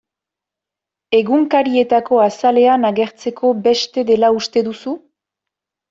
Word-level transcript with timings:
Egunkarietako 1.17 2.23
azalean 2.25 2.91
agertzeko 2.91 3.55
beste 3.71 4.09
dela 4.13 4.37
uste 4.43 4.69
duzu? 4.73 5.01